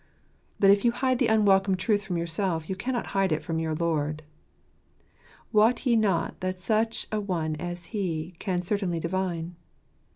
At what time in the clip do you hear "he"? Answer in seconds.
7.93-8.33